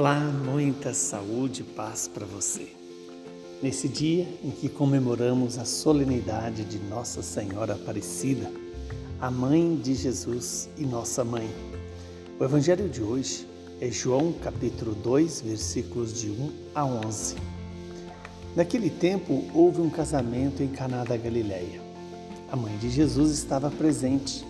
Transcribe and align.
Olá, 0.00 0.18
muita 0.18 0.94
saúde 0.94 1.60
e 1.60 1.62
paz 1.62 2.08
para 2.08 2.24
você. 2.24 2.72
Nesse 3.62 3.86
dia 3.86 4.26
em 4.42 4.50
que 4.50 4.66
comemoramos 4.66 5.58
a 5.58 5.66
solenidade 5.66 6.64
de 6.64 6.78
Nossa 6.78 7.20
Senhora 7.20 7.74
Aparecida, 7.74 8.50
a 9.20 9.30
mãe 9.30 9.76
de 9.76 9.94
Jesus 9.94 10.70
e 10.78 10.86
nossa 10.86 11.22
mãe. 11.22 11.50
O 12.38 12.42
evangelho 12.42 12.88
de 12.88 13.02
hoje 13.02 13.46
é 13.78 13.90
João 13.90 14.32
capítulo 14.42 14.94
2, 14.94 15.42
versículos 15.42 16.18
de 16.18 16.30
1 16.30 16.52
a 16.74 16.86
11. 16.86 17.36
Naquele 18.56 18.88
tempo 18.88 19.44
houve 19.52 19.82
um 19.82 19.90
casamento 19.90 20.62
em 20.62 20.68
Caná 20.68 21.04
da 21.04 21.18
Galileia. 21.18 21.78
A 22.50 22.56
mãe 22.56 22.74
de 22.78 22.88
Jesus 22.88 23.32
estava 23.32 23.70
presente. 23.70 24.49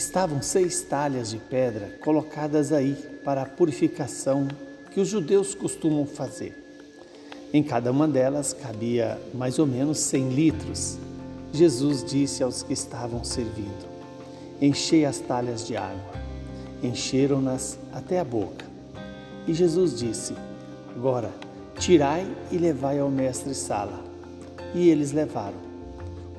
Estavam 0.00 0.40
seis 0.40 0.80
talhas 0.80 1.28
de 1.28 1.36
pedra 1.36 1.98
colocadas 2.00 2.72
aí 2.72 2.94
para 3.22 3.42
a 3.42 3.46
purificação 3.46 4.48
que 4.90 4.98
os 4.98 5.06
judeus 5.06 5.54
costumam 5.54 6.06
fazer. 6.06 6.56
Em 7.52 7.62
cada 7.62 7.90
uma 7.90 8.08
delas 8.08 8.54
cabia 8.54 9.20
mais 9.34 9.58
ou 9.58 9.66
menos 9.66 9.98
cem 9.98 10.30
litros. 10.30 10.96
Jesus 11.52 12.02
disse 12.02 12.42
aos 12.42 12.62
que 12.62 12.72
estavam 12.72 13.22
servindo: 13.22 13.86
Enchei 14.58 15.04
as 15.04 15.18
talhas 15.18 15.66
de 15.66 15.76
água. 15.76 16.14
Encheram-nas 16.82 17.78
até 17.92 18.20
a 18.20 18.24
boca. 18.24 18.64
E 19.46 19.52
Jesus 19.52 19.98
disse: 19.98 20.34
Agora, 20.96 21.30
tirai 21.78 22.26
e 22.50 22.56
levai 22.56 22.98
ao 22.98 23.10
mestre 23.10 23.54
Sala. 23.54 24.02
E 24.74 24.88
eles 24.88 25.12
levaram. 25.12 25.69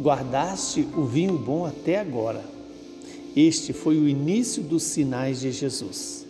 guardaste 0.00 0.86
o 0.96 1.04
vinho 1.04 1.36
bom 1.36 1.66
até 1.66 1.98
agora. 1.98 2.42
Este 3.36 3.72
foi 3.72 3.98
o 3.98 4.08
início 4.08 4.62
dos 4.62 4.84
sinais 4.84 5.40
de 5.40 5.50
Jesus. 5.50 6.26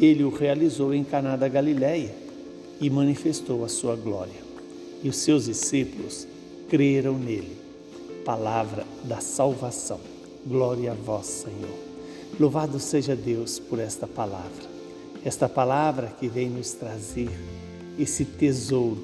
Ele 0.00 0.24
o 0.24 0.30
realizou 0.30 0.94
em 0.94 1.02
Caná 1.02 1.36
da 1.36 1.48
Galileia 1.48 2.14
e 2.80 2.88
manifestou 2.88 3.64
a 3.64 3.68
sua 3.68 3.96
glória. 3.96 4.48
E 5.02 5.08
os 5.08 5.16
seus 5.16 5.46
discípulos 5.46 6.26
creram 6.68 7.18
nele. 7.18 7.56
Palavra 8.24 8.86
da 9.04 9.20
salvação. 9.20 10.00
Glória 10.46 10.92
a 10.92 10.94
vós, 10.94 11.26
Senhor. 11.26 11.78
Louvado 12.38 12.78
seja 12.78 13.16
Deus 13.16 13.58
por 13.58 13.78
esta 13.78 14.06
palavra. 14.06 14.68
Esta 15.24 15.48
palavra 15.48 16.12
que 16.20 16.28
vem 16.28 16.48
nos 16.48 16.72
trazer 16.72 17.30
esse 17.98 18.24
tesouro 18.24 19.02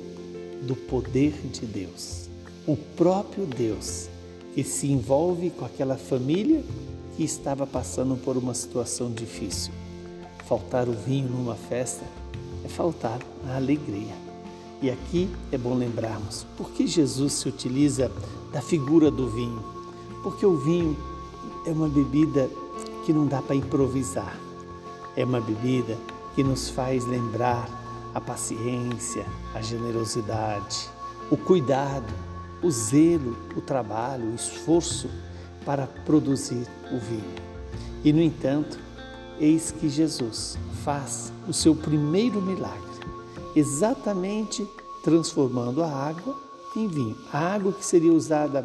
do 0.62 0.76
poder 0.76 1.32
de 1.50 1.66
Deus 1.66 2.24
o 2.66 2.76
próprio 2.76 3.44
Deus 3.44 4.08
que 4.54 4.64
se 4.64 4.91
envolve 4.91 5.50
com 5.50 5.64
aquela 5.64 5.97
família 5.97 6.64
que 7.16 7.22
estava 7.22 7.66
passando 7.66 8.16
por 8.16 8.36
uma 8.36 8.54
situação 8.54 9.12
difícil. 9.12 9.72
Faltar 10.47 10.88
o 10.88 10.92
vinho 10.92 11.28
numa 11.28 11.54
festa 11.54 12.04
é 12.64 12.69
faltar 12.69 13.19
a 13.48 13.56
alegria. 13.56 14.14
E 14.80 14.91
aqui 14.91 15.28
é 15.52 15.58
bom 15.58 15.75
lembrarmos 15.75 16.47
por 16.56 16.70
que 16.70 16.86
Jesus 16.86 17.34
se 17.34 17.48
utiliza 17.48 18.10
da 18.52 18.62
figura 18.62 19.10
do 19.10 19.28
vinho. 19.28 19.62
Porque 20.22 20.46
o 20.46 20.56
vinho 20.56 20.96
é 21.66 21.70
uma 21.70 21.88
bebida 21.88 22.48
que 23.04 23.12
não 23.12 23.26
dá 23.26 23.42
para 23.42 23.56
improvisar. 23.56 24.38
É 25.16 25.25
uma 25.25 25.41
bebida 25.41 25.98
que 26.34 26.42
nos 26.42 26.70
faz 26.70 27.04
lembrar 27.04 27.69
a 28.14 28.20
paciência, 28.20 29.26
a 29.54 29.60
generosidade, 29.60 30.88
o 31.31 31.36
cuidado 31.36 32.12
o 32.64 32.70
zelo, 32.70 33.36
o 33.54 33.60
trabalho, 33.60 34.30
o 34.30 34.34
esforço 34.34 35.10
para 35.66 35.86
produzir 35.86 36.66
o 36.91 36.98
vinho. 36.98 37.34
E, 38.02 38.12
no 38.12 38.22
entanto, 38.22 38.78
eis 39.38 39.70
que 39.70 39.88
Jesus 39.88 40.56
faz 40.82 41.30
o 41.47 41.52
seu 41.52 41.75
primeiro 41.75 42.41
milagre, 42.41 42.80
exatamente 43.54 44.66
transformando 45.02 45.82
a 45.82 45.88
água 45.88 46.34
em 46.75 46.88
vinho. 46.88 47.16
A 47.30 47.38
água 47.38 47.72
que 47.72 47.84
seria 47.84 48.12
usada 48.12 48.62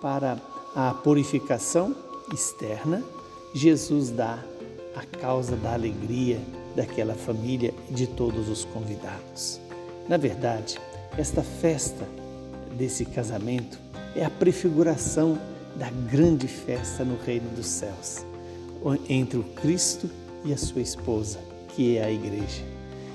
para 0.00 0.38
a 0.76 0.92
purificação 0.92 1.96
externa, 2.32 3.02
Jesus 3.54 4.10
dá 4.10 4.38
a 4.94 5.04
causa 5.18 5.56
da 5.56 5.72
alegria 5.72 6.38
daquela 6.76 7.14
família 7.14 7.74
e 7.90 7.94
de 7.94 8.06
todos 8.06 8.48
os 8.48 8.64
convidados. 8.66 9.58
Na 10.06 10.18
verdade, 10.18 10.78
esta 11.16 11.42
festa 11.42 12.06
desse 12.78 13.04
casamento 13.04 13.78
é 14.14 14.24
a 14.24 14.30
prefiguração 14.30 15.36
da 15.76 15.90
grande 15.90 16.46
festa 16.46 17.04
no 17.04 17.18
reino 17.26 17.50
dos 17.50 17.66
céus, 17.66 18.24
entre 19.08 19.38
o 19.38 19.42
Cristo 19.42 20.08
e 20.44 20.52
a 20.52 20.56
sua 20.56 20.80
esposa, 20.80 21.38
que 21.74 21.98
é 21.98 22.04
a 22.04 22.10
igreja. 22.10 22.62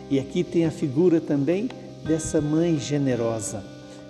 E 0.09 0.19
aqui 0.19 0.44
tem 0.44 0.66
a 0.66 0.72
figura 0.72 1.19
também 1.19 1.69
dessa 2.06 2.41
mãe 2.41 2.78
generosa, 2.78 3.63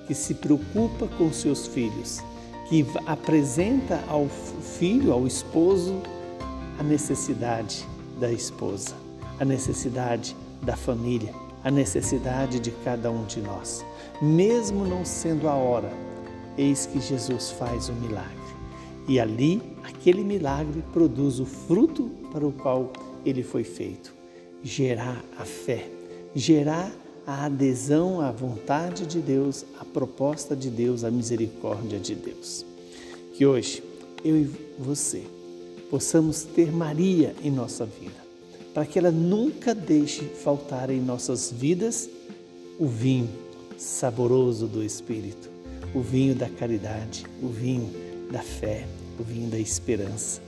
que 0.08 0.14
se 0.14 0.34
preocupa 0.34 1.08
com 1.18 1.31
seus 1.31 1.68
filhos, 1.68 2.20
que 2.68 2.85
apresenta 3.06 4.03
ao 4.08 4.28
filho, 4.78 5.14
ao 5.14 5.28
esposo, 5.28 6.02
a 6.80 6.84
necessidade 6.84 7.85
da 8.20 8.31
esposa, 8.31 8.96
a 9.40 9.46
necessidade 9.46 10.35
da 10.62 10.75
família, 10.75 11.34
a 11.63 11.72
necessidade 11.72 12.59
de 12.59 12.72
cada 12.84 13.09
um 13.09 13.24
de 13.25 13.40
nós. 13.40 13.85
Mesmo 14.22 14.85
não 14.85 15.06
sendo 15.06 15.47
a 15.47 15.56
hora, 15.56 15.91
eis 16.57 16.85
que 16.85 17.00
Jesus 17.00 17.51
faz 17.51 17.90
o 17.90 17.94
milagre. 17.94 18.44
E 19.07 19.19
ali, 19.19 19.62
aquele 19.84 20.23
milagre 20.23 20.84
produz 20.94 21.40
o 21.40 21.46
fruto 21.46 22.09
para 22.31 22.46
o 22.46 22.52
qual 22.52 22.91
ele 23.25 23.44
foi 23.44 23.63
feito: 23.63 24.13
gerar 24.62 25.23
a 25.38 25.46
fé, 25.46 25.90
gerar 26.35 26.91
a 27.25 27.46
adesão 27.46 28.22
à 28.22 28.31
vontade 28.31 29.06
de 29.06 29.19
Deus, 29.19 29.66
à 29.79 29.85
proposta 29.85 30.56
de 30.56 30.69
Deus, 30.69 31.03
à 31.03 31.12
misericórdia 31.12 32.00
de 32.00 32.16
Deus. 32.16 32.66
Que 33.34 33.46
hoje 33.46 33.84
eu 34.23 34.38
e 34.38 34.50
você 34.78 35.23
possamos 35.90 36.44
ter 36.44 36.72
Maria 36.72 37.35
em 37.44 37.52
nossa 37.52 37.85
vida 37.85 38.23
para 38.73 38.85
que 38.85 38.97
ela 38.97 39.11
nunca 39.11 39.75
deixe 39.75 40.23
faltar 40.23 40.89
em 40.89 41.00
nossas 41.00 41.51
vidas 41.51 42.09
o 42.79 42.87
vinho 42.87 43.29
saboroso 43.78 44.67
do 44.67 44.84
Espírito, 44.84 45.49
o 45.93 46.02
vinho 46.02 46.34
da 46.34 46.49
caridade, 46.49 47.25
o 47.41 47.47
vinho 47.47 47.90
da 48.31 48.41
fé, 48.41 48.87
o 49.20 49.23
vinho 49.23 49.49
da 49.49 49.59
esperança. 49.59 50.41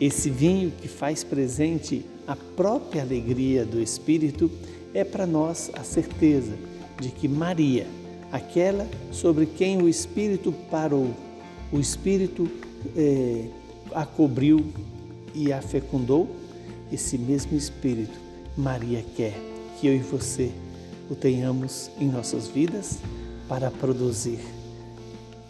Esse 0.00 0.28
vinho 0.28 0.70
que 0.70 0.88
faz 0.88 1.24
presente 1.24 2.04
a 2.26 2.36
própria 2.36 3.02
alegria 3.02 3.64
do 3.64 3.80
Espírito 3.80 4.50
é 4.92 5.04
para 5.04 5.26
nós 5.26 5.70
a 5.74 5.82
certeza 5.82 6.52
de 7.00 7.08
que 7.08 7.26
Maria, 7.26 7.86
aquela 8.30 8.86
sobre 9.10 9.46
quem 9.46 9.80
o 9.80 9.88
Espírito 9.88 10.52
parou, 10.70 11.10
o 11.72 11.78
Espírito 11.78 12.48
é, 12.96 13.46
a 13.94 14.04
cobriu 14.04 14.66
e 15.34 15.52
a 15.52 15.62
fecundou, 15.62 16.28
esse 16.92 17.16
mesmo 17.16 17.56
Espírito, 17.56 18.18
Maria 18.56 19.04
quer 19.16 19.34
que 19.80 19.86
eu 19.86 19.94
e 19.94 19.98
você 19.98 20.52
o 21.10 21.14
tenhamos 21.14 21.90
em 21.98 22.08
nossas 22.08 22.48
vidas 22.48 22.98
para 23.48 23.70
produzir 23.70 24.38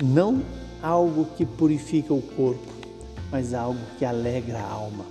não 0.03 0.43
algo 0.83 1.27
que 1.37 1.45
purifica 1.45 2.13
o 2.13 2.23
corpo, 2.23 2.73
mas 3.31 3.55
algo 3.55 3.81
que 3.99 4.05
alegra 4.05 4.59
a 4.59 4.69
alma. 4.71 5.05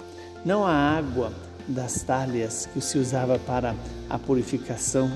Não 0.44 0.66
a 0.66 0.74
água 0.74 1.32
das 1.68 2.02
talhas 2.04 2.66
que 2.66 2.82
se 2.82 2.98
usava 2.98 3.40
para 3.40 3.76
a 4.10 4.20
purificação, 4.20 5.10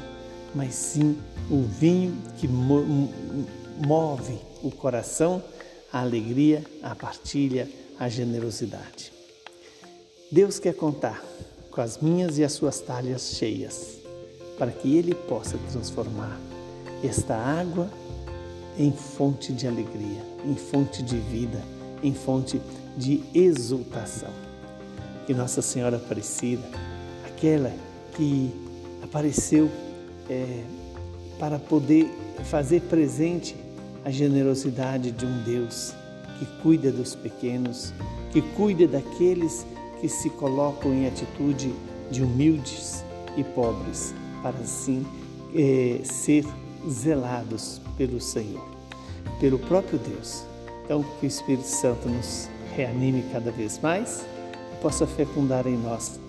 mas 0.54 0.76
sim 0.76 1.18
o 1.50 1.64
vinho 1.64 2.16
que 2.38 2.48
move 2.48 4.40
o 4.64 4.72
coração 4.72 5.42
a 5.96 6.02
alegria, 6.02 6.62
a 6.84 6.94
partilha, 6.94 7.70
a 7.98 8.10
generosidade. 8.10 9.15
Deus 10.36 10.60
quer 10.60 10.74
contar 10.74 11.24
com 11.72 11.80
as 11.80 12.00
minhas 12.00 12.38
e 12.38 12.44
as 12.44 12.52
suas 12.52 12.82
talhas 12.82 13.38
cheias, 13.38 14.00
para 14.60 14.70
que 14.70 14.98
Ele 14.98 15.16
possa 15.16 15.58
transformar 15.72 16.38
esta 17.02 17.34
água 17.34 17.90
em 18.78 18.92
fonte 18.92 19.54
de 19.54 19.66
alegria, 19.66 20.22
em 20.44 20.58
fonte 20.58 21.02
de 21.02 21.16
vida, 21.16 21.64
em 22.04 22.14
fonte 22.14 22.62
de 22.98 23.24
exultação. 23.34 24.28
Que 25.26 25.34
Nossa 25.34 25.62
Senhora 25.62 25.96
Aparecida, 25.96 26.68
aquela 27.26 27.72
que 28.12 28.52
apareceu 29.04 29.72
é, 30.30 30.66
para 31.40 31.58
poder 31.58 32.10
fazer 32.44 32.82
presente 32.82 33.56
a 34.04 34.12
generosidade 34.12 35.12
de 35.12 35.26
um 35.26 35.44
Deus 35.44 35.94
que 36.38 36.46
cuida 36.62 36.92
dos 36.92 37.16
pequenos, 37.16 37.94
que 38.34 38.42
cuida 38.42 38.86
daqueles 38.86 39.66
que 40.06 40.10
se 40.10 40.30
colocam 40.30 40.94
em 40.94 41.08
atitude 41.08 41.74
de 42.12 42.22
humildes 42.22 43.04
e 43.36 43.44
pobres, 43.44 44.14
para 44.44 44.56
assim 44.60 45.04
é, 45.56 46.00
ser 46.04 46.46
zelados 46.88 47.82
pelo 47.98 48.22
Senhor, 48.22 48.64
pelo 49.40 49.58
próprio 49.58 49.98
Deus. 49.98 50.44
Então, 50.84 51.04
que 51.20 51.26
o 51.26 51.28
Espírito 51.28 51.66
Santo 51.66 52.08
nos 52.08 52.48
reanime 52.76 53.26
cada 53.32 53.50
vez 53.50 53.80
mais 53.80 54.24
e 54.74 54.80
possa 54.80 55.08
fecundar 55.08 55.66
em 55.66 55.76
nós 55.76 56.20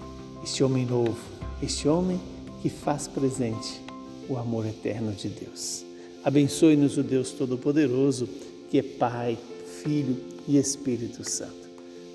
este 0.43 0.65
homem 0.65 0.87
novo, 0.87 1.19
este 1.63 1.87
homem 1.87 2.19
que 2.63 2.71
faz 2.71 3.07
presente 3.07 3.83
o 4.27 4.39
amor 4.39 4.65
eterno 4.65 5.13
de 5.13 5.29
Deus. 5.29 5.85
Abençoe-nos 6.25 6.97
o 6.97 7.03
Deus 7.03 7.31
Todo-Poderoso, 7.33 8.27
que 8.71 8.79
é 8.79 8.83
Pai, 8.83 9.37
Filho 9.83 10.17
e 10.49 10.57
Espírito 10.57 11.29
Santo. 11.29 11.66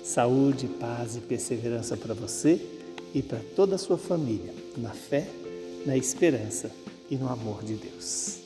Saúde, 0.02 0.66
paz 0.66 1.16
e 1.16 1.20
perseverança 1.20 1.96
para 1.96 2.12
você 2.12 2.60
e 3.14 3.22
para 3.22 3.38
toda 3.54 3.76
a 3.76 3.78
sua 3.78 3.96
família, 3.96 4.52
na 4.76 4.90
fé, 4.90 5.28
na 5.86 5.96
esperança 5.96 6.70
e 7.10 7.16
no 7.16 7.28
amor 7.28 7.62
de 7.62 7.74
Deus. 7.74 8.41